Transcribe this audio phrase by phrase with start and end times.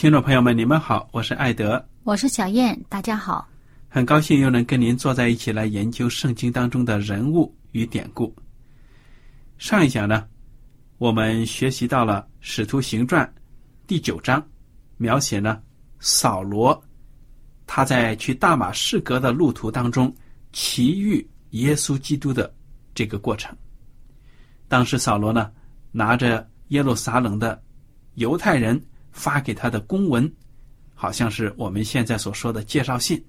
[0.00, 3.48] 听众朋友们，你们好，我是艾德，我是小燕，大家好。
[3.88, 8.32] 很高兴又能跟您坐在一起来研究圣经当中的人物与典故。
[9.58, 10.24] 上一讲呢，
[10.98, 13.26] 我们学习到了《使徒行传》
[13.88, 14.40] 第九章，
[14.98, 15.60] 描写呢
[15.98, 16.80] 扫罗
[17.66, 20.14] 他在去大马士革的路途当中
[20.52, 22.54] 奇遇耶稣基督的
[22.94, 23.52] 这个过程。
[24.68, 25.50] 当时扫罗呢
[25.90, 27.60] 拿着耶路撒冷的
[28.14, 28.80] 犹太人。
[29.18, 30.32] 发给他的公文，
[30.94, 33.22] 好像是我们现在所说的介绍信，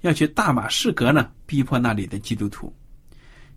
[0.00, 2.74] 要去大马士革呢，逼迫那里的基督徒。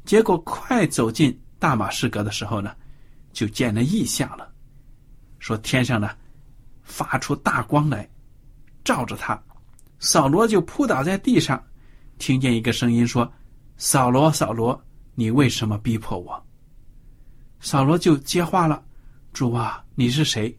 [0.06, 2.76] 结果快走进大马士革的时候呢，
[3.32, 4.48] 就见了异象了，
[5.40, 6.12] 说天上呢
[6.84, 8.08] 发出大光来，
[8.84, 9.42] 照着他，
[9.98, 11.62] 扫罗就扑倒在地上，
[12.20, 13.32] 听见一个声音说
[13.78, 14.80] ：“扫罗，扫罗，
[15.16, 16.46] 你为什么逼迫我？”
[17.60, 18.84] 扫罗就接话了
[19.34, 20.56] ：“主啊，你是谁？”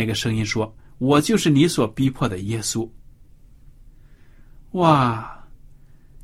[0.00, 2.88] 那个声音说：“我就是你所逼迫的耶稣。”
[4.72, 5.46] 哇！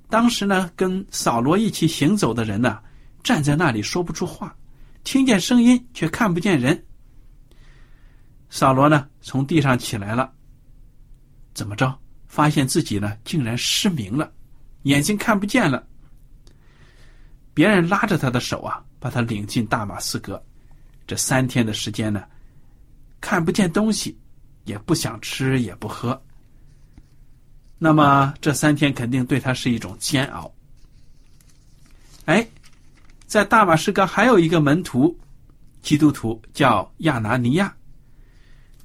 [0.09, 2.81] 当时呢，跟扫罗一起行走的人呢，
[3.23, 4.57] 站在那里说不出话，
[5.05, 6.87] 听见声音却看不见人。
[8.49, 10.33] 扫罗呢，从地上起来了，
[11.53, 11.95] 怎么着？
[12.27, 14.33] 发现自己呢，竟然失明了，
[14.85, 15.87] 眼睛看不见了。
[17.53, 20.43] 别人拉着他的手啊，把他领进大马士革。
[21.07, 22.25] 这三天的时间呢？
[23.21, 24.16] 看不见东西，
[24.65, 26.21] 也不想吃，也不喝。
[27.78, 30.53] 那么这三天肯定对他是一种煎熬。
[32.25, 32.47] 哎，
[33.27, 35.19] 在大马士革还有一个门徒，
[35.82, 37.75] 基督徒叫亚拿尼亚。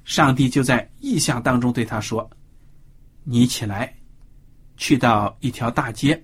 [0.04, 2.28] 上帝就在异象当中对他说
[3.22, 3.94] ：“你起来，
[4.76, 6.20] 去到一条大街，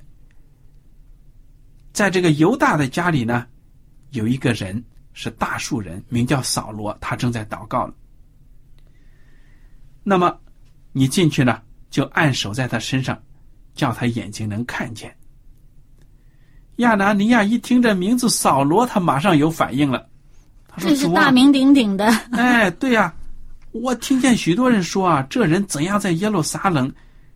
[1.92, 3.46] 在这个犹大的家里呢，
[4.10, 4.84] 有一个人。”
[5.20, 7.92] 是大树人，名叫扫罗，他正在祷告呢。
[10.04, 10.38] 那么，
[10.92, 13.20] 你进去呢，就按手在他身上，
[13.74, 15.12] 叫他眼睛能看见。
[16.76, 20.08] 亚拿尼亚一听这名字扫罗，他马上有反应了。
[20.68, 22.06] 他说：“这是大名鼎鼎的。
[22.30, 23.12] ”哎，对呀，
[23.72, 26.88] 我听见许多人说啊，这人怎样在耶路撒冷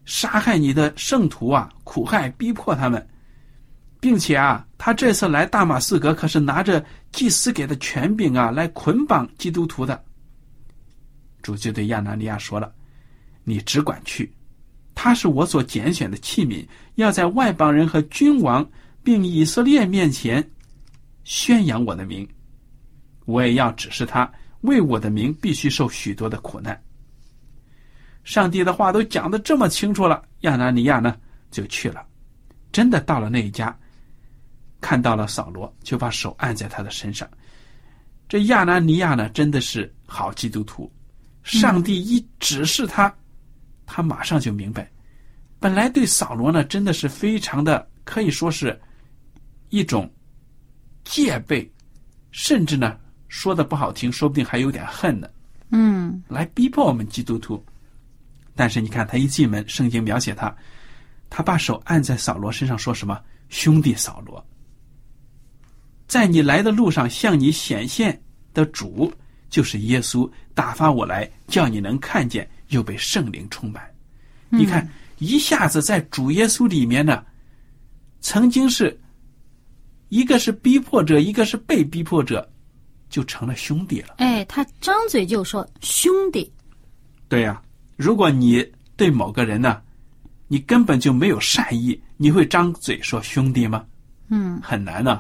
[0.05, 3.05] 杀害你的圣徒啊，苦害逼迫他们。
[3.99, 10.03] 并且啊，他这次来大马士革可是拿着祭司给的权柄啊，来捆绑基督徒的。
[11.41, 12.75] 主就对亚拿尼亚说了
[13.47, 14.35] ：“你只管去，
[14.93, 16.67] 他是我所拣选的器皿，
[16.97, 18.69] 要在外邦人和君王
[19.05, 20.51] 并以色列面前
[21.23, 22.29] 宣扬我的名。
[23.25, 24.29] 我也要指示他，
[24.63, 26.77] 为我的名必须受许多的苦难。”
[28.25, 31.17] 上帝的话都讲的这么清楚了，亚拿尼亚呢
[31.53, 32.05] 就去了，
[32.73, 33.79] 真的到了那一家。
[34.83, 37.27] 看到了扫罗，就把手按在他的身上。
[38.29, 40.93] 这亚拿尼亚呢，真的是好基督徒。
[41.43, 43.15] 上帝一指示他，
[43.87, 44.91] 他马上就明白。
[45.59, 48.79] 本来对扫罗呢，真的是非常的，可以说是
[49.71, 50.13] 一种
[51.05, 51.71] 戒备，
[52.31, 55.29] 甚至呢，说的不好听，说不定还有点恨呢。
[55.71, 57.65] 嗯，来逼迫我们基督徒。
[58.55, 60.55] 但是你看，他一进门，圣经描写他，
[61.31, 64.45] 他把手按在扫罗身上，说什么：“兄弟扫罗。”
[66.13, 68.23] 在你来的路上向你显现
[68.53, 69.11] 的主，
[69.49, 73.83] 就是耶稣打发我来，叫你能看见，又被圣灵充满。
[74.51, 74.87] 你看，
[75.21, 77.25] 一下子在主耶稣里面呢，
[78.21, 79.01] 曾经是
[80.11, 82.47] 一个是逼迫者，一个是被逼迫者，
[83.09, 84.17] 就成了兄弟了。
[84.19, 86.53] 哎，他张嘴就说兄弟。
[87.27, 87.63] 对呀，
[87.97, 88.63] 如果你
[88.99, 89.81] 对某个人呢，
[90.47, 93.83] 你根本就没有善意，你会张嘴说兄弟吗？
[94.29, 95.19] 嗯，很难呢。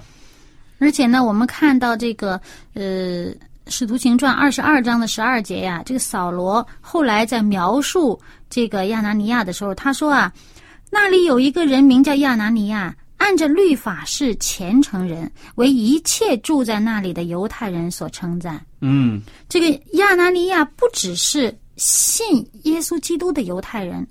[0.83, 2.33] 而且呢，我们看到这个
[2.75, 2.83] 呃，
[3.69, 8.21] 《使徒行传》二十二章的十二节呀，这个扫罗后来在描述
[8.51, 10.33] 这个亚拿尼亚的时候，他说啊，
[10.91, 18.61] 那里有一个人名叫亚拿尼亚，按着律法是虔诚人，为一切住在那里的犹太人所称赞。
[18.81, 24.05] 嗯，这个亚拿尼亚不只是信耶稣基督的犹太人，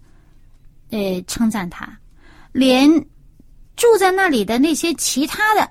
[0.91, 1.85] 呃，称赞他，
[2.53, 2.89] 连
[3.75, 5.69] 住在那里的那些其他的。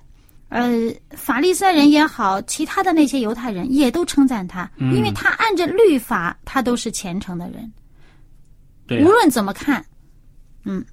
[0.51, 7.73] 呃，法利赛人也好，其他的那些犹太人也都称赞他，因为他按着律法，他都是虔诚的人。
[8.87, 9.85] 对、无论怎么看，
[10.65, 10.85] 嗯，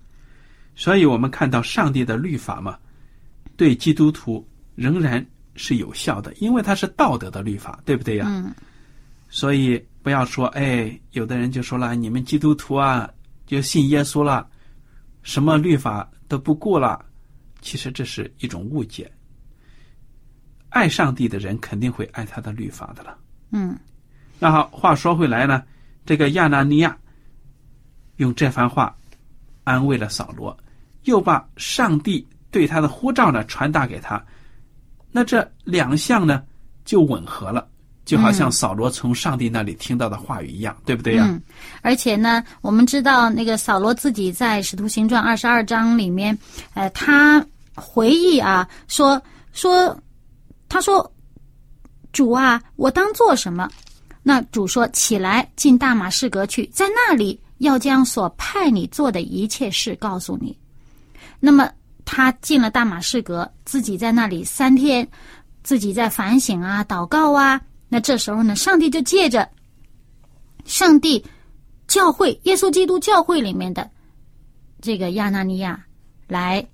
[0.75, 2.77] 所以我们看到上帝的律法嘛，
[3.56, 5.25] 对基督徒仍然
[5.56, 8.25] 是有效的，因为它是道德的律法，对不对呀？
[8.30, 8.54] 嗯。
[9.27, 13.09] 所以不要说，哎，有的人就说了，你们基督徒啊，
[13.48, 14.48] 就信耶稣了，
[15.24, 17.04] 什么律法都不顾了，
[17.59, 19.12] 其实这是一种误解。
[20.77, 23.18] 爱上帝的人肯定会爱他的律法的了。
[23.51, 23.75] 嗯，
[24.38, 25.63] 那好，话说回来呢，
[26.06, 26.95] 这个亚拿尼亚
[28.18, 28.95] 用这番话
[29.63, 30.56] 安慰了扫罗，
[31.06, 34.24] 又把上帝对他的呼召呢传达给他，
[35.12, 36.44] 那这两项呢
[36.85, 37.68] 就吻合了，
[38.06, 41.25] 就好像扫罗从上帝那里听到的话语一样，对不对呀？
[41.27, 41.41] 嗯，
[41.81, 46.38] 而且呢，我们知道那个扫罗自己在《使徒行传》二十二章里面，
[46.75, 49.19] 呃，他回忆啊，说
[49.51, 49.97] 说。
[50.69, 51.12] 他说
[52.12, 53.69] ：“主啊，我当做什么？”
[54.24, 60.58] 那主说：“起来，进大马士革去，在那里要将所派你做的一切事告诉你。”
[61.40, 61.72] 那么
[62.04, 65.08] 他进了大马士革，自己在那里三天，
[65.64, 67.62] 自己在反省啊、祷告啊。
[67.88, 69.48] 那这时候呢，上帝就借着
[70.66, 71.24] 上帝
[71.88, 73.90] 教会、耶稣基督教会里面的
[74.81, 75.81] 这个亚纳尼亚
[76.28, 76.66] 来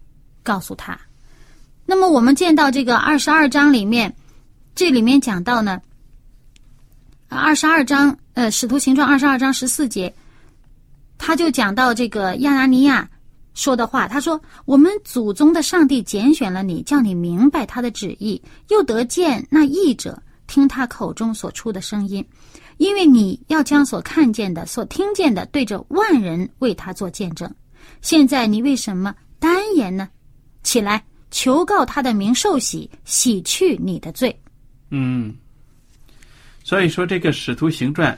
[0.41, 0.99] 告诉他。
[1.85, 4.15] 那么我们见到这个二十二章里面，
[4.73, 5.81] 这里面讲到呢，
[7.27, 10.13] 二十二章呃《使徒行传》二十二章十四节，
[11.17, 13.09] 他就讲到这个亚拿尼亚
[13.53, 22.25] 说的话，他说：“我们祖宗的上帝拣选了你，叫你明白他的旨意，又得见那译者听他口中所出的声音，
[22.77, 27.53] 因为你要将所看见的、所听见的对着万人为他做见证。
[28.01, 30.07] 现在你为什么单言呢？
[30.63, 31.03] 起来！”
[31.33, 34.39] 求告他的名受洗，洗去你的罪。
[34.91, 35.35] 嗯，
[36.63, 38.13] 所以说这个《使徒行传》，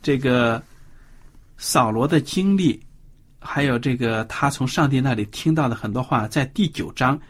[0.00, 0.62] 这个
[1.58, 2.80] 扫罗的经历，
[3.38, 7.20] 还有这个他从上帝那里听到的很多话，在第九章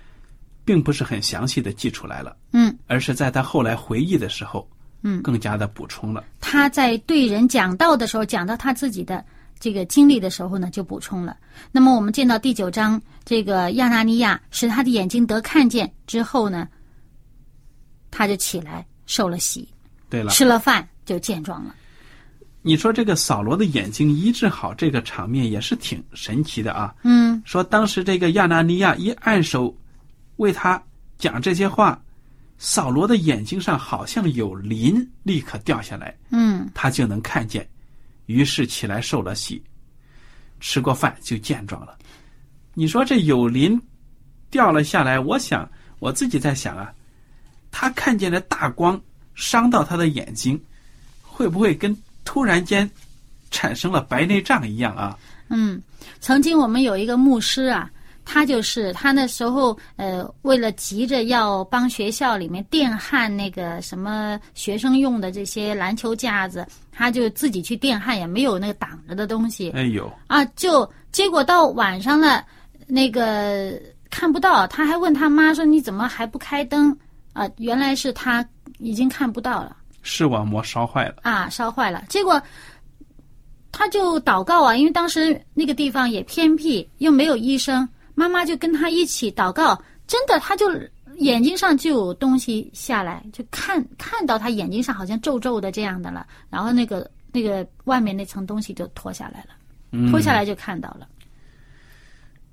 [0.65, 2.37] 并不是很详细的记出来了。
[2.53, 4.71] 嗯，而是在他后来回忆的时候，
[5.03, 6.23] 嗯，更加的补充了。
[6.41, 9.25] 他在对人讲道的时候，讲到他自己的。
[9.59, 11.37] 这个经历的时候呢，就补充了。
[11.73, 16.69] 那么我们见到第九章，这个亚拿尼亚使他的眼睛得看见之后呢，
[18.11, 19.69] 他就起来受了洗，
[20.11, 21.75] 对了，吃了饭就健壮了。
[22.63, 26.95] 你说这个扫罗的眼睛医治好，这个场面也是挺神奇的啊。
[27.05, 29.75] 嗯，说当时这个亚拿尼亚一按手
[30.37, 30.83] 为他
[31.17, 32.03] 讲这些话，
[32.59, 37.67] 扫罗的眼睛上好像有鳞立刻掉下来，嗯，他就能看见。
[38.27, 39.63] 于是起来受了洗，
[40.61, 41.97] 吃过饭就健壮了。
[42.75, 43.81] 你说这有鳞
[44.51, 45.69] 掉了下来，我想
[45.99, 46.93] 我自己在想啊，
[47.71, 49.01] 他看见的大光
[49.35, 50.61] 伤到他的眼睛，
[51.23, 52.89] 会不会跟突然间
[53.51, 55.19] 产生了白内障一样啊？
[55.49, 55.81] 嗯，
[56.21, 57.91] 曾经我们有一个牧师啊。
[58.29, 69.71] 他就是他那时候，呃，为了急着要帮学校里面电焊那个什么学生用的这些篮球架子，他就自己去电焊，也没有那个挡着的东西。
[69.71, 70.13] 哎呦！
[70.27, 72.45] 啊，就结果到晚上了，
[72.89, 73.81] 那个
[74.11, 76.95] 看不到，他还问他妈说：“你怎么还不开灯？”
[77.33, 78.45] 啊，原来是他
[78.79, 82.03] 已经看不到了，视网膜烧坏了啊，烧坏了。
[82.09, 82.43] 结果
[83.71, 87.89] 他就祷告啊，因为当时那个地方也偏僻，又没有医生。
[88.17, 90.67] 妈妈就跟他一起祷告，真的，他就
[91.19, 101.07] 眼睛上就有东西下来，就看看到他眼睛上好像皱皱的这样的了，然后那个那个外面那层东西就脱下来了，脱下来就看到了。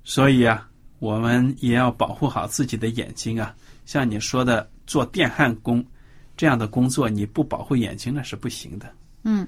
[0.04, 0.68] 所以啊，
[0.98, 3.54] 我们也要保护好自己的眼睛啊。
[3.86, 5.84] 像你说的，做电焊工，
[6.36, 8.86] 这样的工作你不保护眼睛那是不行的。
[9.22, 9.46] 嗯，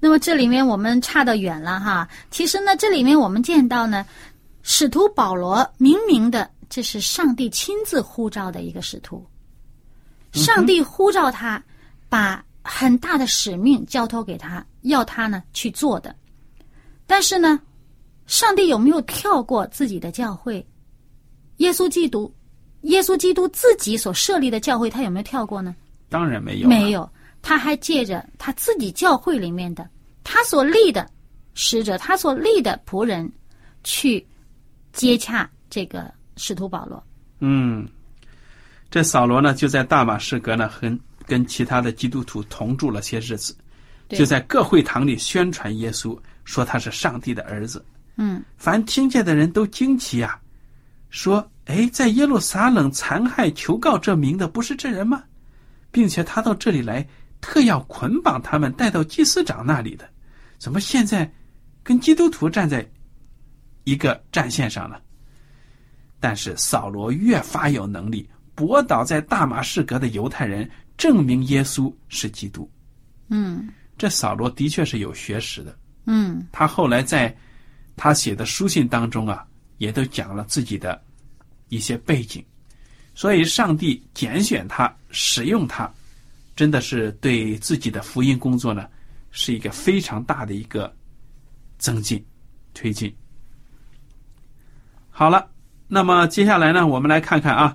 [0.00, 2.08] 那么这里面我们差得远了哈。
[2.30, 4.04] 其实呢，这里面我们见到呢，
[4.68, 9.24] 使徒保罗明明的这是上帝亲自呼召的一个使徒，
[10.32, 11.64] 上帝呼召他，
[12.08, 16.12] 把很大的使命交托给他，要他呢去做的。
[17.06, 17.60] 但是呢，
[18.26, 20.66] 上帝有没有跳过自己的教会？
[21.58, 22.34] 耶稣基督，
[22.80, 25.76] 耶稣基督自己所设立的教会，他有没有跳过呢？
[26.08, 27.08] 当然没有，没有。
[27.40, 29.88] 他还借着他自己教会里面的
[30.24, 31.08] 他所立的
[31.54, 33.30] 使者，他所立的仆人，
[33.84, 34.26] 去
[34.96, 37.00] 接洽这个使徒保罗。
[37.38, 37.86] 嗯，
[38.90, 43.56] 这扫罗呢，就在大马士革呢，和跟其他的基督徒同住了些日子，
[44.08, 47.84] 就在各会堂里宣传耶稣，说他是上帝的儿子。
[48.16, 50.40] 嗯，凡听见的人都惊奇呀，
[51.10, 55.22] 说：“哎，在耶路撒冷残害求告这名的，不是这人吗？
[55.92, 57.06] 并且他到这里来。”
[57.38, 60.08] 特要捆绑他们带到祭司长那里的，
[60.58, 61.30] 怎么现在
[61.84, 62.84] 跟基督徒站在
[63.86, 65.00] 一个战线上了？
[66.18, 72.68] 但是扫罗越发有能力驳倒在大马士革的犹太人，证明耶稣是基督。
[73.28, 75.78] 嗯，这扫罗的确是有学识的。
[76.06, 77.32] 嗯，他后来在
[77.96, 79.46] 他写的书信当中啊，
[79.78, 81.00] 也都讲了自己的
[81.68, 82.44] 一些背景，
[83.14, 85.88] 所以上帝拣选他，使用他。
[86.56, 88.88] 真的是对自己的福音工作呢，
[89.30, 90.92] 是一个非常大的一个
[91.78, 92.24] 增进、
[92.72, 93.14] 推进。
[95.18, 95.48] 好了，
[95.88, 97.74] 那么接下来呢，我们来看看啊，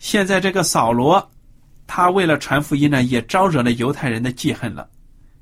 [0.00, 1.30] 现在这个扫罗，
[1.86, 4.90] 他为了传福音呢，也招惹了犹太人的记恨了。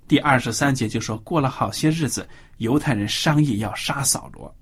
[0.07, 2.29] 第二十三节就说，过了好些日子，
[2.59, 4.55] 犹太人商议要杀扫罗。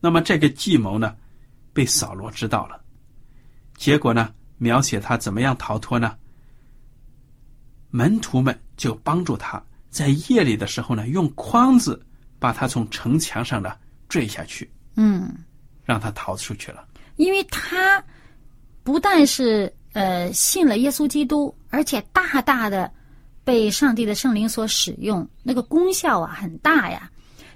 [0.00, 1.16] 那么这个计谋呢，
[1.72, 2.78] 被扫罗知道了，
[3.78, 6.14] 结果呢，描写他怎么样逃脱呢？
[7.88, 12.04] 门徒们就帮助他，在夜里的时候呢，用筐子
[12.38, 13.72] 把他从城墙上呢
[14.10, 15.32] 坠下去，嗯，
[15.84, 16.84] 让他逃出去了。
[17.16, 18.02] 因为他
[18.82, 22.90] 不但是呃信了耶稣基督，而且大大的
[23.44, 27.10] 被上帝的圣灵所使用，那个功效啊很大呀。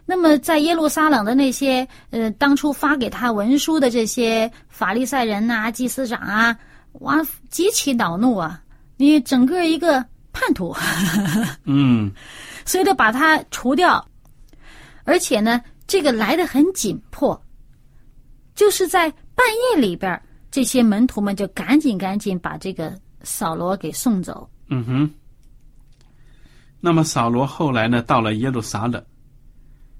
[0.07, 6.57] 那么在耶路撒冷的那些呃当初发给他文书的这些法利赛人呐、祭司长啊，
[7.01, 8.63] 哇，极其恼怒啊！
[8.97, 10.05] 你整个一个。
[10.33, 10.75] 叛徒，
[11.65, 12.09] 嗯，
[12.65, 14.03] 所以得把他除掉，
[15.03, 17.45] 而且呢，这个来的很紧迫，
[18.55, 19.45] 就是在半
[19.75, 24.49] 夜里边，这些门徒们就赶紧赶紧把这个扫罗给送走。
[24.69, 25.11] 嗯哼。
[26.79, 29.05] 那么扫罗后来呢，到了耶路撒冷，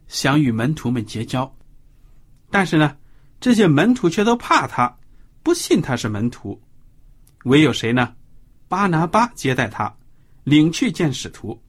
[0.07, 1.53] 想与门徒们结交，
[2.53, 2.97] 但是呢，
[3.41, 4.97] 这些门徒却都怕他，
[5.43, 6.63] 不信他是门徒，
[7.47, 8.15] 唯有谁呢？
[8.69, 9.93] 巴拿巴接待他。
[10.45, 11.61] 领去见使徒，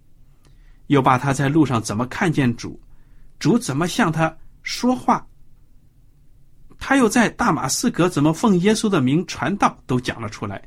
[0.86, 2.80] 又把他在路上怎么看见主，
[3.42, 5.28] 主怎么向他说话，
[6.78, 10.62] 他又在大马士革怎么奉耶稣的名传道，都讲了出来。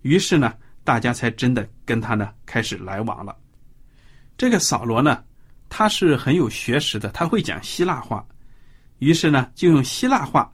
[0.00, 3.36] 于是呢，大家才真的跟他呢开始来往了。
[4.36, 5.22] 这个扫罗呢，
[5.68, 8.26] 他是很有学识的，他会讲希腊话，
[8.98, 10.52] 于是呢，就用希腊话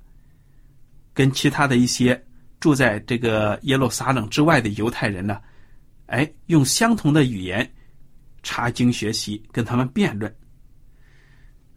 [1.15, 2.23] 跟其他的一些
[2.61, 5.41] 住在这个耶路撒冷之外的犹太人呢。
[6.09, 7.67] 哎，用相同的语言
[8.43, 10.31] 查经学习，跟他们辩论。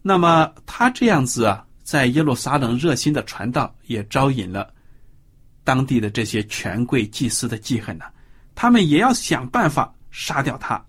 [0.02, 4.74] 那么他这样子啊，在耶路撒冷热心的传道，也招引了
[5.64, 8.06] 当地的这些权贵祭司的记恨呢。
[8.56, 10.84] 他们也要想办法杀掉他。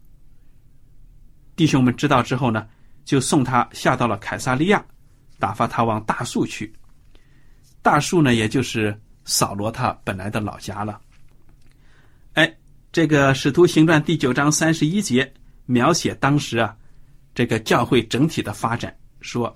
[1.55, 2.67] 弟兄们知道之后呢，
[3.05, 4.85] 就送他下到了凯撒利亚，
[5.39, 6.73] 打发他往大树去。
[7.83, 11.01] 大树呢，也就是扫罗他本来的老家了。
[12.33, 12.55] 哎。
[12.95, 15.33] 这个《使徒行传》第九章三十一节
[15.65, 16.77] 描写当时啊，
[17.35, 19.55] 这个教会整体的发展，说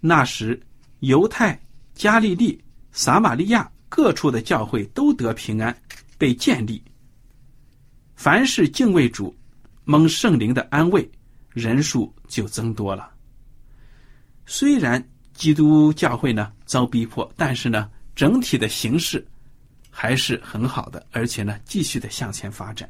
[0.00, 0.60] 那时
[1.00, 1.60] 犹太、
[1.94, 2.62] 加利利、
[2.92, 5.76] 撒玛利亚各处的教会都得平安，
[6.16, 6.82] 被建立。
[8.14, 9.36] 凡是敬畏主、
[9.84, 11.10] 蒙圣灵的安慰，
[11.50, 13.10] 人数就增多了。
[14.46, 15.02] 虽然
[15.34, 19.26] 基督教会呢遭逼迫，但是呢整体的形势。
[19.92, 22.88] 还是很好的，而且呢，继续的向前发展。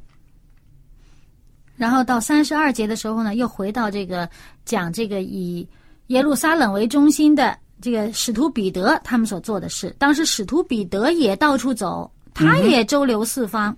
[1.75, 4.29] 然后到三十二节的时候呢，又回到这个
[4.67, 5.67] 讲这个以
[6.11, 9.95] 耶路撒冷为中心的这个使徒彼得他们所做的事。
[9.97, 13.77] 当时使徒彼得也到处走，他也周流四方。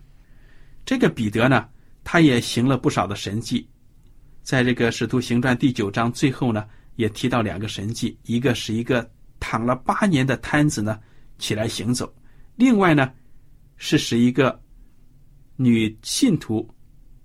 [0.86, 1.68] 这个彼得呢，
[2.02, 3.68] 他也行了不少的神迹，
[4.42, 6.64] 在这个使徒行传第九章最后呢，
[6.96, 9.08] 也提到两个神迹，一个是一个
[9.38, 10.98] 躺了八年的瘫子呢
[11.38, 12.10] 起来行走。
[12.56, 13.12] 另外呢，
[13.76, 14.58] 是使一个
[15.56, 16.66] 女信徒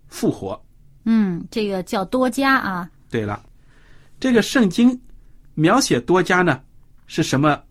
[0.07, 0.61] 复活。
[1.05, 2.89] 嗯，这个叫多加啊。
[3.09, 3.41] 对了，
[4.19, 5.00] 这个圣经
[5.53, 6.62] 描写多加呢
[7.05, 7.62] 是什么？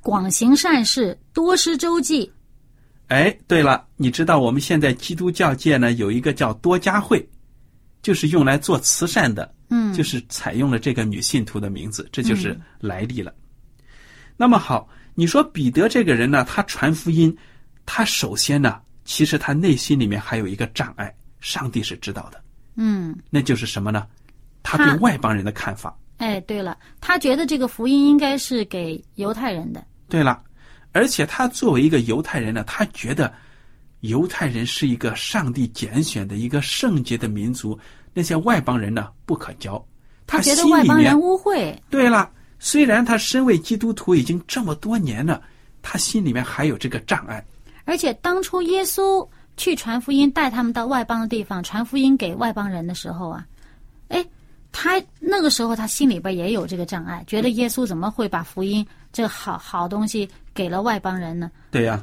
[0.00, 2.30] 广行善事，多施周济。
[3.08, 7.26] 哎，对了，你知道我们现在基督教界呢有一个叫多加会，
[8.02, 9.54] 就是用来做慈善的。
[9.68, 13.32] 嗯，就是采用了这个女信徒的名字，这就是来历了。
[14.36, 17.34] 那么好，你说彼得这个人呢，他传福音，
[17.86, 22.42] 他首先呢，其实他内心里面还有一个障碍，上帝是知道的。
[22.74, 24.06] 嗯，那就是什么呢？
[24.62, 25.96] 他对外邦人的看法。
[26.18, 29.84] 哎，对了，他觉得这个福音应该是给犹太人的。
[30.08, 30.40] 对了，
[30.92, 33.32] 而且他作为一个犹太人呢，他觉得
[34.00, 37.78] 犹太人是一个上帝拣选的一个圣洁的民族。
[38.14, 39.82] 那些外邦人呢，不可交。
[40.26, 41.74] 他觉得外邦人污秽。
[41.90, 45.42] 对了，虽然他身为基督徒已经这么多年了，
[45.80, 47.44] 他心里面还有这个障碍。
[47.84, 49.26] 而且当初耶稣
[49.56, 53.61] 去传福音，带他们到外邦的地方传福音给外邦人的时候啊，哎，
[54.72, 61.50] 他那个时候他心里边也有这个障碍，觉得耶稣怎么会把福音这好好东西给了外邦人呢？
[61.70, 62.02] 对呀。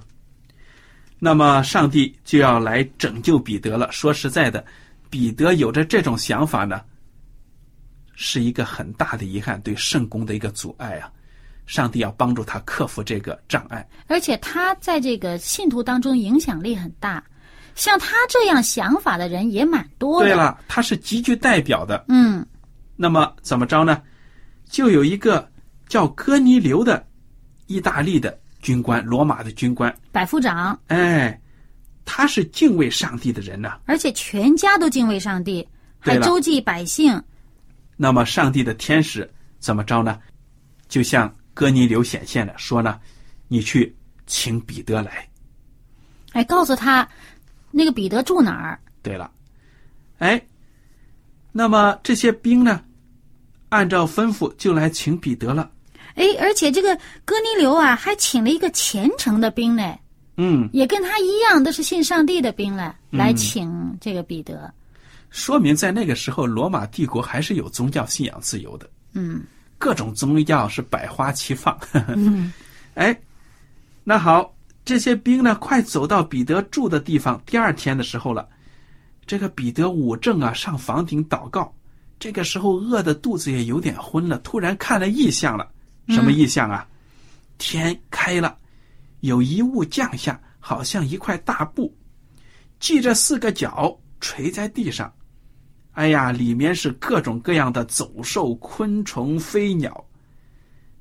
[1.19, 3.91] 那么上帝就要来拯救彼得了。
[3.91, 4.63] 说实在的。
[5.11, 6.81] 彼得有着这种想法呢，
[8.13, 11.11] 是一个很大的遗憾，对圣公的一个阻碍啊！
[11.65, 13.83] 上帝要帮助他克服这个障碍。
[14.05, 17.23] 而且他在这个信徒当中影响力很大，
[17.73, 20.27] 像他这样想法的人也蛮多的。
[20.27, 22.05] 对了，他是极具代表的。
[22.07, 22.45] 嗯。
[23.01, 24.01] 那么怎么着呢？
[24.65, 25.49] 就有一个
[25.87, 27.07] 叫哥尼流的
[27.67, 30.77] 意大利的军官，罗马的军官，百夫长。
[30.87, 31.39] 哎。
[32.11, 35.67] 他是敬畏上帝的人呐，而且全家都敬畏上帝，
[35.99, 37.21] 还周济百姓。
[37.95, 40.19] 那么，上帝的天使怎么着呢？
[40.87, 42.99] 就向哥尼流显现了，说呢
[43.47, 45.29] ：“你去请彼得来。”
[46.33, 47.07] 哎，告诉他
[47.69, 48.79] 那个彼得住哪儿？
[49.03, 49.29] 对了，
[50.17, 50.41] 哎，
[51.51, 52.83] 那么这些兵呢，
[53.69, 55.69] 按照吩咐就来请彼得了。
[56.15, 59.95] 哎，而且这个哥尼流啊，还请了一个虔诚的兵呢。
[60.35, 64.73] 嗯，也跟他一样，都是信上帝的兵了，来请这个彼得。
[65.29, 68.89] 说明在那个时候，罗马帝国还是有宗教信仰自由的。
[69.13, 69.43] 嗯，
[69.77, 71.77] 各种宗教是百花齐放。
[72.07, 72.51] 嗯，
[72.95, 73.17] 哎，
[74.03, 74.53] 那好，
[74.83, 77.41] 这些兵呢，快走到彼得住的地方。
[77.45, 78.47] 第二天的时候了，
[79.25, 81.73] 这个彼得武正啊，上房顶祷告。
[82.19, 85.71] 这个时候饿的肚子也有点昏了，突然看了异象了。
[86.09, 86.85] 什么异象啊？
[87.57, 88.57] 天开了。
[89.21, 91.95] 有一物降下，好像一块大布，
[92.79, 95.13] 系着四个角垂在地上。
[95.91, 100.05] 哎呀，里面是各种各样的走兽、昆虫、飞鸟。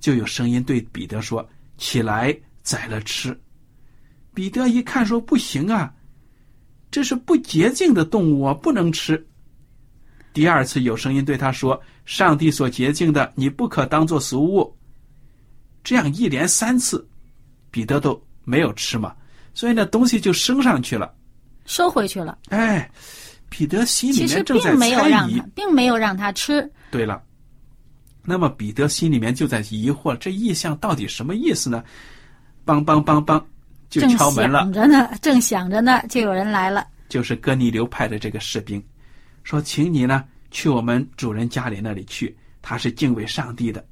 [0.01, 3.39] 就有声音对彼得说：“起来，宰了吃。”
[4.35, 5.93] 彼得一看说：“不行啊，
[6.91, 9.25] 这是不洁净的动物啊，不能吃。”
[10.39, 14.73] 第二次有声音对他说：“上帝所洁净的，你不可当做俗物。”
[15.83, 17.05] 这样一连三次。
[17.73, 19.13] 彼得都没有吃嘛，
[19.53, 21.13] 所以那东西就升上去了，
[21.67, 22.39] 收回去了。
[22.51, 22.89] 哎，
[23.49, 26.71] 彼得心里面正在猜疑，并没有让他吃。
[26.93, 27.21] 对了，
[28.23, 31.83] 那么彼得心里面就在疑惑，这意象到底什么意思呢？
[32.65, 33.43] 梆梆梆梆，
[33.91, 34.61] 就敲门了。
[34.61, 36.87] 正想着呢，正想着呢，就有人来了。
[37.09, 38.81] 就是哥尼流派的这个士兵，
[39.49, 43.83] 说：“请你呢去我们主人家里那里去，他是敬畏上帝的。”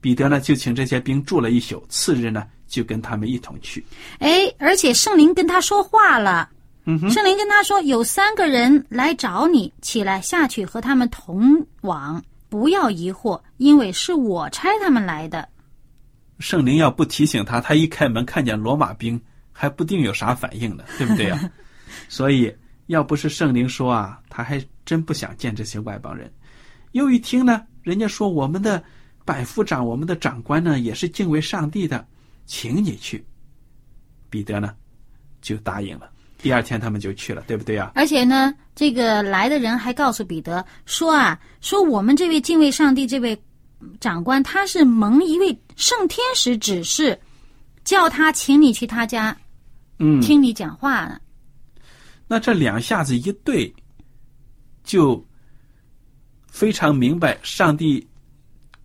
[0.00, 2.46] 彼得呢就请这些兵住了一宿，次日呢。
[2.66, 3.84] 就跟他们一同去。
[4.18, 6.48] 哎，而且圣灵跟他说话了。
[6.86, 15.46] 嗯，圣灵跟他说：“有三个人来找你，起来下去和他们同往，不要疑惑，因为是我差他们来的。”
[16.40, 19.20] 圣灵要不提醒他，他一开门看见罗马兵，
[19.52, 21.38] 还不定有啥反应呢，对不对呀？
[22.08, 22.52] 所以
[22.86, 26.32] 要不是圣灵说啊，他还真不想见这些外邦人。
[26.92, 28.82] 又一听呢，人家说我们的
[29.24, 32.06] 百夫长、我们的长官呢，也是敬畏上帝的。
[32.46, 33.24] 请你去，
[34.28, 34.74] 彼得呢，
[35.40, 36.10] 就答应了。
[36.36, 37.92] 第二天他们就去了，对不对啊？
[37.94, 43.42] 而且呢，这个来的人还告诉彼得说啊，说我们这位敬畏上帝这位
[43.98, 47.18] 长官，他是蒙一位圣天使指示，
[47.82, 49.34] 叫他请你去他家，
[49.98, 51.18] 嗯，听你讲话呢。
[52.26, 53.74] 那这两下子一对，
[54.82, 55.24] 就
[56.48, 58.06] 非常明白上帝。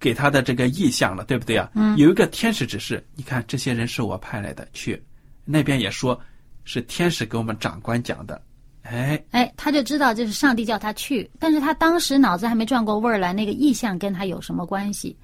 [0.02, 1.70] 给他的这个意向了，对不对啊？
[1.76, 1.98] 嗯。
[1.98, 5.04] 有一个天使指示，你看这些人是我派来的，去
[5.44, 6.18] 那边也说
[6.64, 8.42] 是天使给我们长官讲的，
[8.84, 15.18] 哎哎，他就知道这是上帝叫他去，但是他当时脑子还没转过味儿来，那个意向跟他有什么关系？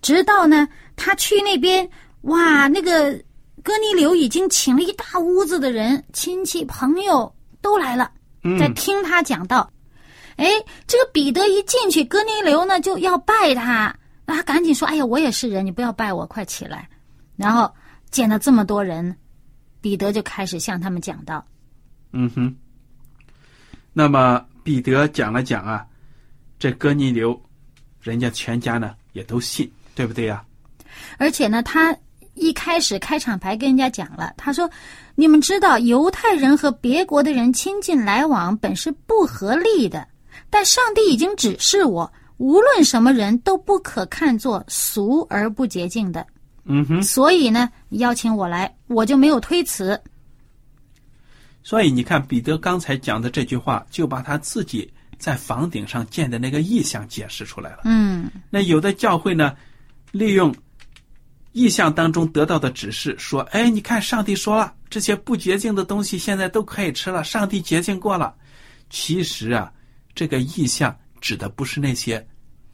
[0.00, 1.86] 直到呢，他去那边，
[2.22, 3.12] 哇，那个
[3.62, 7.30] 哥尼流已经请了一大屋子的人，亲戚朋友
[7.62, 8.10] 都来了，
[8.58, 9.70] 在听他讲道。
[10.36, 10.46] 哎，
[10.86, 13.94] 这个彼得一进去，哥尼流呢就要拜他，
[14.26, 16.88] 那他赶紧说：“哎呀，我也是人，你不要拜我，快起来。”
[17.36, 17.72] 然后
[18.10, 19.16] 见到这么多人，
[19.80, 21.46] 彼得就开始向他们讲道。
[22.12, 22.54] 嗯哼。
[23.92, 25.86] 那么彼得讲了讲啊，
[26.58, 27.40] 这哥尼流，
[28.00, 30.44] 人家全家呢也都信，对不对呀？
[31.18, 31.96] 而且呢，他
[32.34, 34.68] 一开始开场白跟人家讲了，他说
[35.14, 40.06] ：“你们知道，犹太人和别国的人亲近来往本是不合理的，
[40.48, 46.26] 但上帝已经指示我，无论什么人都不可看作俗而不洁净的。”
[46.64, 47.02] 嗯哼。
[47.02, 50.00] 所以呢，邀请我来，我就没有推辞。
[51.62, 57.82] 所以你看，彼得刚才讲的这句话，就把他自己在房顶上见的那个意象解释出来了。
[57.84, 59.54] 嗯，那有的教会呢，
[60.10, 60.52] 利用
[61.52, 68.34] 意象当中得到的指示，说：“哎，你看，上帝说了，这些不洁净的东西现在都可以吃了，上帝洁净过了。”
[68.90, 69.72] 其实啊，
[70.14, 72.26] 这个意象指的不是那些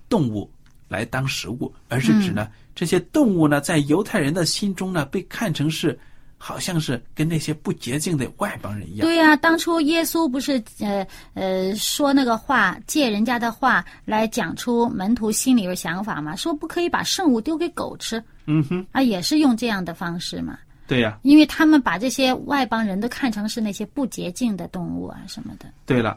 [0.08, 0.50] 动物
[0.88, 5.98] 来当食物，而是指呢，这些动物呢，在犹太人的心中呢，被看成是。
[6.40, 9.06] 好像是跟那些不洁净的外邦人一样。
[9.06, 18.22] 对呀，当初耶稣不是呃呃说那个话，借人家的话来讲出门徒心里的想法嘛，说不可以把圣物丢给狗吃。
[18.46, 20.56] 嗯哼，啊，也是用这样的方式嘛。
[20.86, 25.66] 对呀，因为他们把这些外邦人都看成是那些不洁净的动物啊什么的。
[25.84, 26.16] 对了，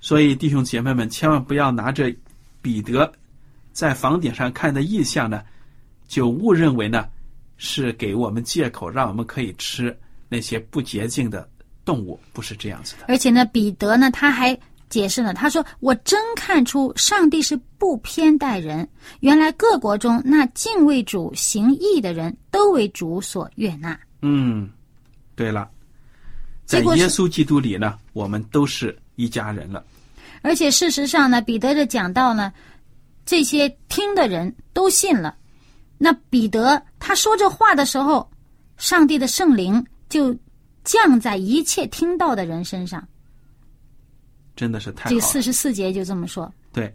[0.00, 2.12] 所以弟兄姐妹们千万不要拿着
[2.62, 3.12] 彼得
[3.72, 5.42] 在房顶上看的意象呢，
[6.08, 7.06] 就误认为呢。
[7.58, 9.94] 是给我们借口，让我们可以吃
[10.30, 11.46] 那些不洁净的
[11.84, 13.04] 动物，不是这样子的。
[13.08, 18.88] 而且呢，彼得呢，他还解释了，他说：“我真看出上帝是不偏待人，
[19.20, 24.70] 原来各国中那敬畏主、行义的人都为主所悦纳。”嗯，
[25.36, 25.68] 对了，
[26.64, 29.84] 在耶稣基督里呢，我们都是一家人了。
[30.40, 32.52] 而且事实上呢，彼得的讲道呢，
[33.26, 35.34] 这些听的人都信了。
[35.98, 38.28] 那彼得他说这话的时候，
[38.76, 40.36] 上帝的圣灵就
[40.84, 43.06] 降在一切听到的人身上。
[44.56, 45.10] 真的是太好。
[45.10, 46.52] 这四十四节就这么说。
[46.72, 46.92] 对，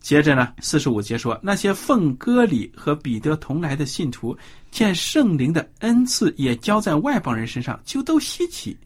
[0.00, 4.36] 接着呢，四十五节说，那些奉割礼和彼得同来的信徒，
[4.70, 8.76] 见圣灵的恩赐也交在外邦人身上，就都稀奇，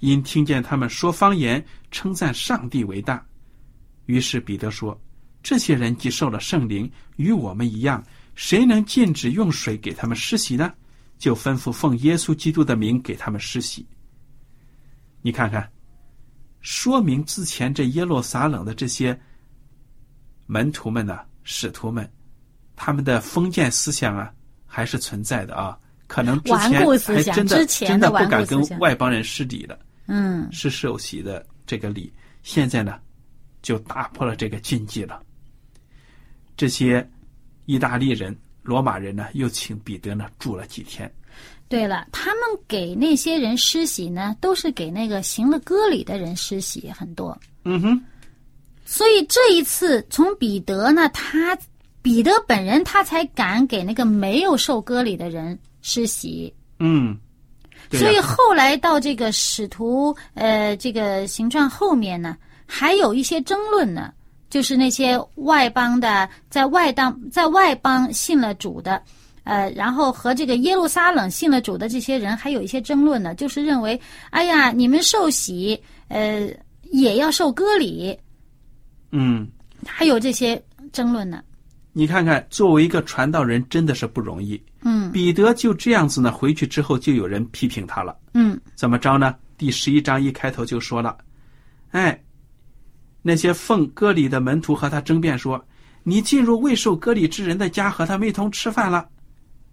[0.00, 3.24] 因听见他们说方言，称赞上帝为大。
[4.06, 5.00] 于是彼得说
[5.42, 8.02] ：“这些人既受了圣灵，与我们一样。”
[8.34, 10.72] 谁能禁止用水给他们施洗呢？
[11.18, 13.86] 就吩咐奉耶稣基督的名给他们施洗。
[15.20, 15.70] 你看看，
[16.62, 19.20] 说明之前这耶路撒冷的这些
[20.46, 22.10] 门徒们呢、使徒们，
[22.74, 24.32] 他们的封建思想啊，
[24.64, 25.78] 还是存在的啊。
[26.06, 32.10] 可能之前还真的真的不敢跟外邦人施礼的，嗯，是受洗的这个礼。
[32.42, 32.98] 现在呢，
[33.60, 35.22] 就打破了这个禁忌了。
[36.56, 37.06] 这些。
[37.70, 41.08] 意大利人、罗马人呢，又请彼得呢住了几天。
[41.68, 47.38] 对了，他们给那些人施洗呢，都是给那个行了割礼的人施洗很多。
[47.64, 48.04] 嗯哼。
[48.84, 51.56] 所以这一次从彼得呢，他
[52.02, 56.52] 彼得本人他才敢给那个没有受割礼的人施洗。
[56.80, 57.16] 嗯。
[57.92, 64.12] 所以后来到这个使徒呃这个形状后面呢，还有一些争论呢。
[64.50, 69.00] 就是那些外邦的，在外当在外邦信了主的，
[69.44, 73.98] 呃，然后和这个耶路撒冷信了主的这些人还有一些争论呢，就是认为，
[74.30, 76.50] 哎呀，你们受洗，呃，
[76.90, 78.18] 也要受割礼，
[79.12, 79.48] 嗯，
[79.86, 80.60] 还有这些
[80.92, 81.42] 争论呢。
[81.92, 84.60] 你看看，作为一个传道人，真的是不容易。
[84.82, 88.16] 嗯，彼得就这样子呢，回去之后就有人批评他了。
[88.34, 89.36] 嗯，怎么着呢？
[89.56, 91.16] 第十一章一开头就说了，
[91.92, 92.20] 哎。
[93.22, 95.62] 那些奉割礼的门徒和他争辩说
[96.02, 99.06] ：“你进入未受割礼之人的家，和他们一同吃饭了。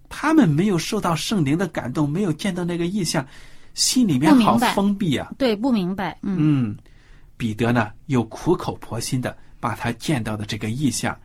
[0.10, 3.26] 他们没有受到圣灵的感动，没有见到那个意象，
[3.74, 6.18] 心里面好封闭啊。”对，不明白。
[6.24, 6.76] 嗯，
[7.38, 11.18] 彼得呢，又苦口婆心的把他见到的这个意象，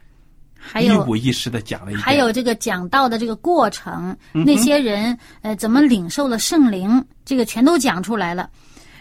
[0.56, 2.04] 还一五一十的讲了一遍。
[2.04, 8.48] 还有这个讲道的这个过程，那些人呃怎么领受了圣灵，这个全都讲出来了，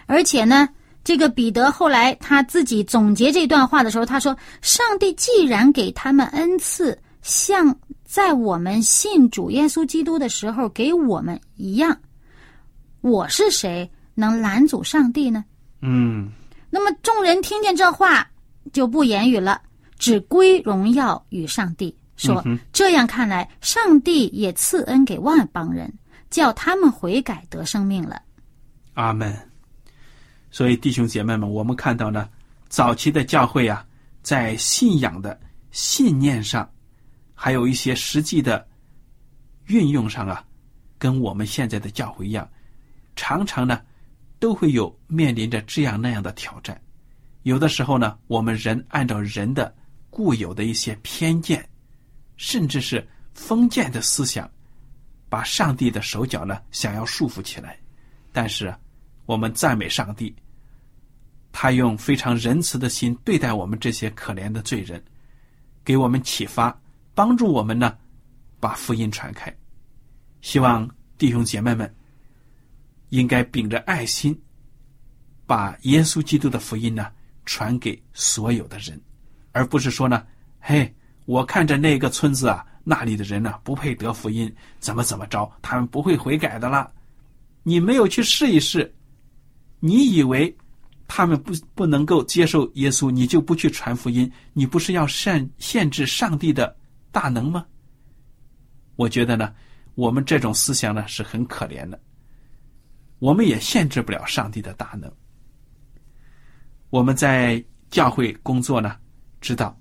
[0.08, 0.68] 而且呢。
[1.04, 11.98] 这个彼得后来他自己总结这段话的时候，他说：“上帝既然给他们恩赐，像在我们信主耶稣基督的时候给我们一样，
[13.02, 15.44] 我是谁能拦阻上帝呢？”
[15.82, 16.32] 嗯。
[16.70, 18.26] 那么众人听见这话
[18.72, 19.62] 就不言语了，
[19.98, 25.92] 只归荣耀与上帝，说：“这样看来，上帝也赐恩给万邦人，
[26.30, 28.22] 叫他们悔改得生命了。
[28.94, 29.36] 阿门。
[30.52, 32.30] 所以弟兄姐妹们，我们看到呢，
[32.68, 33.86] 早期的教会啊，
[34.22, 35.40] 在信仰的
[35.72, 36.70] 信念上，
[37.34, 38.68] 还有一些实际的
[39.68, 40.46] 运用上啊，
[40.98, 42.48] 跟我们现在的教会一样，
[43.16, 43.82] 常常呢
[44.40, 46.80] 都会有面临着这样那样的挑战。
[47.44, 49.74] 有的时候呢，我们人按照人的
[50.10, 51.66] 固有的一些偏见，
[52.36, 54.52] 甚至是封建的思想，
[55.30, 57.80] 把上帝的手脚呢想要束缚起来，
[58.34, 58.76] 但是。
[59.32, 60.36] 我们赞美上帝，
[61.54, 65.02] 他用非常仁慈的心对待我们这些可怜的罪人，
[65.86, 66.78] 给我们启发，
[67.16, 67.98] 帮助我们呢，
[68.60, 69.50] 把福音传开。
[70.42, 70.86] 希望
[71.18, 71.90] 弟兄姐妹们
[73.08, 74.38] 应该秉着爱心，
[75.46, 77.10] 把耶稣基督的福音呢
[77.46, 79.02] 传给所有的人，
[79.54, 80.28] 而不是说呢，
[80.60, 80.94] 嘿，
[81.26, 86.92] 我看着那个村子啊，那里的人呢不配得福音，怎么怎么着，他们不会悔改的啦。
[87.64, 88.94] 你没有去试一试。
[89.84, 90.56] 你以为
[91.08, 94.32] 他们不不能够接受耶稣，你就不去传福音？
[94.54, 96.74] 你不是要限限制上帝的
[97.12, 97.66] 大能吗？
[98.96, 99.54] 我觉得呢，
[99.96, 102.00] 我们这种思想呢是很可怜的。
[103.18, 105.12] 我们也限制不了上帝的大能。
[106.92, 108.96] 我们在教会工作呢，
[109.42, 109.76] 知道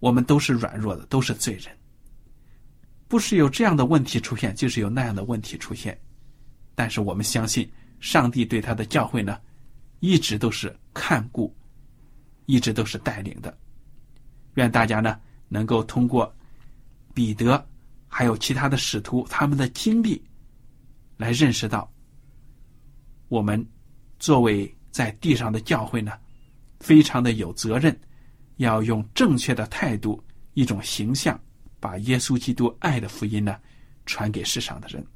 [0.00, 1.66] 我们都是软弱的，都是罪人。
[3.06, 5.96] 不是有这样的问题出现，就是有那样的问题出现。
[6.74, 7.70] 但是我们相信。
[8.02, 9.40] 上帝对他的教会呢，
[10.00, 11.54] 一直都是看顾，
[12.46, 13.56] 一直都是带领的。
[14.54, 16.34] 愿大家呢能够通过
[17.14, 17.64] 彼得
[18.08, 20.20] 还有其他的使徒他们的经历，
[21.16, 21.88] 来认识到，
[23.28, 23.64] 我们
[24.18, 26.18] 作为在地上的教会呢，
[26.80, 27.96] 非常的有责任，
[28.56, 30.20] 要用正确的态度、
[30.54, 31.40] 一种形象，
[31.78, 33.60] 把耶稣基督爱的福音呢
[34.06, 35.06] 传给世上的人。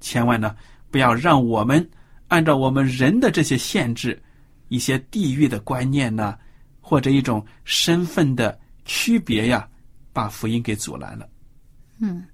[0.00, 0.56] 千万呢。
[0.90, 1.86] 不要让我们
[2.28, 4.20] 按照我们人的这些限制，
[4.68, 6.38] 一些地域的观念呢，
[6.80, 9.68] 或者一种身份的区别呀，
[10.12, 11.28] 把福音给阻拦了。
[12.00, 12.24] 嗯，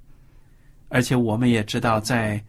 [0.88, 2.42] 而且我们也知道，在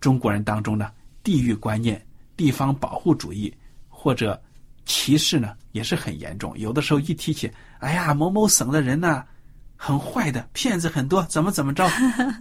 [0.00, 0.90] 中国人当中呢，
[1.22, 2.04] 地域观念、
[2.36, 3.52] 地方保护主义
[3.88, 4.40] 或者
[4.84, 6.56] 歧视呢，也是很严重。
[6.58, 9.24] 有的时候一提起，哎呀，某某省的人呢，
[9.76, 11.86] 很坏的，骗子很多，怎么怎么着，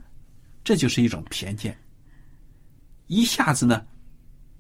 [0.64, 1.78] 这就是一种偏见。
[3.10, 3.86] 一下子呢，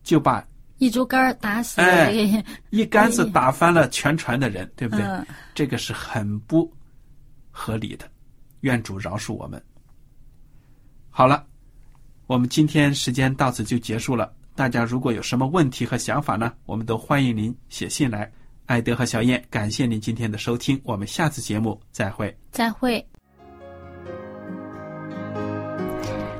[0.03, 0.45] 就把
[0.79, 5.05] 一竹竿打死，哎，一竿子打翻了全船的人，对不对？
[5.53, 6.69] 这个是很不
[7.51, 8.05] 合理的。
[8.61, 9.61] 愿主饶恕我们。
[11.09, 11.45] 好了，
[12.27, 14.33] 我们今天时间到此就结束了。
[14.55, 18.29] 大家如果有什么问题和想法呢，我们都欢迎您写信来。
[18.65, 22.35] 艾德和小燕，感谢您今天的收听，我们下次节目再会。
[22.51, 23.05] 再会。